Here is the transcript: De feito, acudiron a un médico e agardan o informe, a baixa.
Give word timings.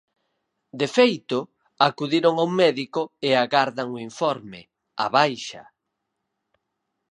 De 0.79 0.87
feito, 0.97 1.39
acudiron 1.87 2.33
a 2.37 2.43
un 2.47 2.53
médico 2.63 3.01
e 3.27 3.29
agardan 3.43 3.87
o 3.95 3.97
informe, 4.09 4.61
a 5.03 5.05
baixa. 5.15 5.63